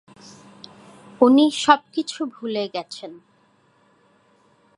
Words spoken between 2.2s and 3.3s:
ভুলে গেছেন।